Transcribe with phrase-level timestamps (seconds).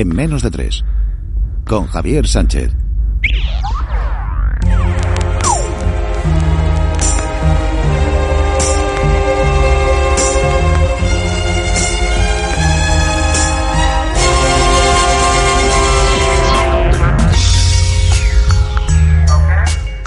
[0.00, 0.84] en menos de tres.
[1.64, 2.70] Con Javier Sánchez.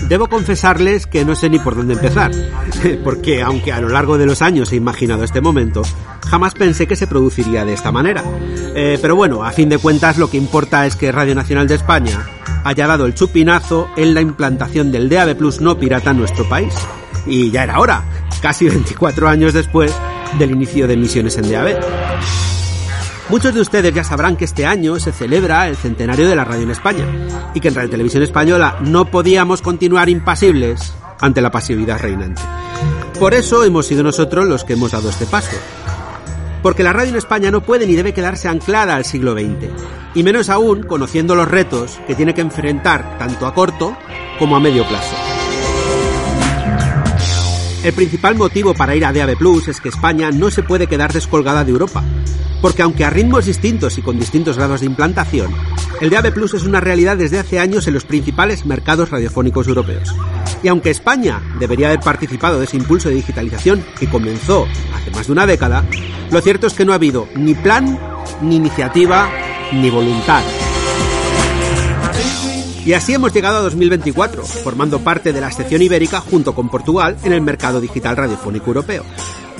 [0.09, 2.31] Debo confesarles que no sé ni por dónde empezar,
[3.03, 5.83] porque aunque a lo largo de los años he imaginado este momento,
[6.27, 8.23] jamás pensé que se produciría de esta manera.
[8.75, 11.75] Eh, pero bueno, a fin de cuentas lo que importa es que Radio Nacional de
[11.75, 12.27] España
[12.63, 16.73] haya dado el chupinazo en la implantación del DAB Plus no pirata en nuestro país.
[17.27, 18.03] Y ya era hora,
[18.41, 19.93] casi 24 años después
[20.39, 21.77] del inicio de emisiones en DAB.
[23.29, 26.63] Muchos de ustedes ya sabrán que este año se celebra el centenario de la radio
[26.63, 27.05] en España
[27.53, 32.41] y que en Radio Televisión Española no podíamos continuar impasibles ante la pasividad reinante.
[33.19, 35.55] Por eso hemos sido nosotros los que hemos dado este paso.
[36.63, 39.69] Porque la radio en España no puede ni debe quedarse anclada al siglo XX,
[40.15, 43.95] y menos aún conociendo los retos que tiene que enfrentar tanto a corto
[44.39, 45.28] como a medio plazo.
[47.81, 51.13] El principal motivo para ir a DAB Plus es que España no se puede quedar
[51.13, 52.03] descolgada de Europa,
[52.61, 55.53] porque aunque a ritmos distintos y con distintos grados de implantación,
[56.01, 60.13] el DAB Plus es una realidad desde hace años en los principales mercados radiofónicos europeos.
[60.61, 65.27] Y aunque España debería haber participado de ese impulso de digitalización que comenzó hace más
[65.27, 65.85] de una década,
[66.31, 67.97] lo cierto es que no ha habido ni plan,
[68.41, 69.29] ni iniciativa,
[69.71, 70.43] ni voluntad.
[72.89, 77.17] Y así hemos llegado a 2024, formando parte de la excepción ibérica junto con Portugal
[77.23, 79.05] en el mercado digital radiofónico europeo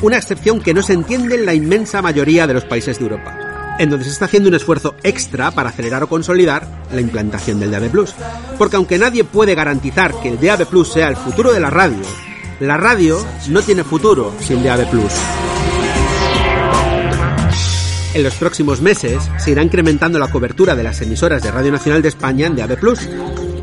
[0.02, 3.76] una excepción que no se entiende en la inmensa mayoría de los países de Europa,
[3.78, 7.70] en donde se está haciendo un esfuerzo extra para acelerar o consolidar la implantación del
[7.70, 7.92] DAB+.
[8.58, 12.02] Porque aunque nadie puede garantizar que el DAB+, sea el futuro de la radio,
[12.60, 14.88] la radio no tiene futuro sin DAB+.
[18.20, 22.02] En los próximos meses se irá incrementando la cobertura de las emisoras de Radio Nacional
[22.02, 22.78] de España en DAB+,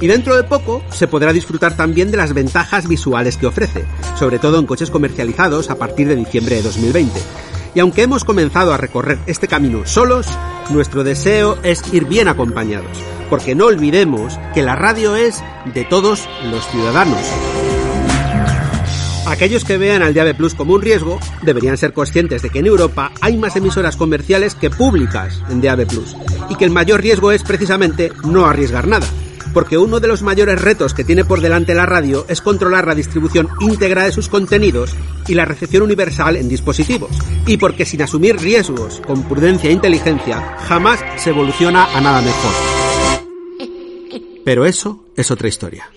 [0.01, 3.85] y dentro de poco se podrá disfrutar también de las ventajas visuales que ofrece,
[4.19, 7.20] sobre todo en coches comercializados a partir de diciembre de 2020.
[7.75, 10.27] Y aunque hemos comenzado a recorrer este camino solos,
[10.70, 12.97] nuestro deseo es ir bien acompañados,
[13.29, 15.45] porque no olvidemos que la radio es
[15.75, 17.20] de todos los ciudadanos.
[19.27, 22.67] Aquellos que vean al DAB Plus como un riesgo deberían ser conscientes de que en
[22.67, 26.17] Europa hay más emisoras comerciales que públicas en DAB Plus
[26.48, 29.07] y que el mayor riesgo es precisamente no arriesgar nada
[29.57, 32.95] porque uno de los mayores retos que tiene por delante la radio es controlar la
[32.95, 34.95] distribución íntegra de sus contenidos
[35.27, 37.11] y la recepción universal en dispositivos,
[37.47, 42.53] y porque sin asumir riesgos con prudencia e inteligencia jamás se evoluciona a nada mejor.
[44.45, 45.89] Pero eso es otra historia.